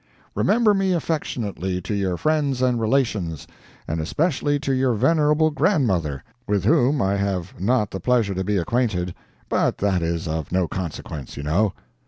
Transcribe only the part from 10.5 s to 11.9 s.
no consequence, you know.